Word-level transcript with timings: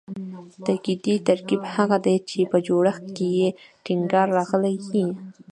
تاکیدي 0.65 1.15
ترکیب 1.27 1.61
هغه 1.75 1.97
دﺉ، 2.05 2.15
چي 2.29 2.39
په 2.51 2.57
جوړښت 2.67 3.05
کښي 3.17 3.29
ئې 3.41 3.47
ټینګار 3.85 4.27
راغلی 4.37 4.75
یي. 4.93 5.05